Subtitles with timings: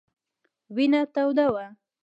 [0.75, 1.65] وینه توده وه.